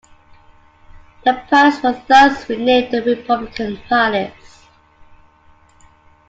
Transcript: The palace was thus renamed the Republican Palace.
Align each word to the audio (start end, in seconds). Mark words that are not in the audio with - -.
The 1.25 1.43
palace 1.47 1.83
was 1.83 1.95
thus 2.07 2.49
renamed 2.49 2.89
the 2.91 3.03
Republican 3.03 3.77
Palace. 3.87 4.65